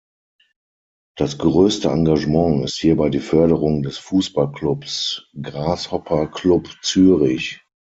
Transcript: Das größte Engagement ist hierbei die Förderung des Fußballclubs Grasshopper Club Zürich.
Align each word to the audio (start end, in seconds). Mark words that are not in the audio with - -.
Das 1.15 1.37
größte 1.37 1.89
Engagement 1.89 2.65
ist 2.65 2.79
hierbei 2.79 3.09
die 3.09 3.19
Förderung 3.19 3.83
des 3.83 3.99
Fußballclubs 3.99 5.27
Grasshopper 5.39 6.25
Club 6.25 6.69
Zürich. 6.81 7.61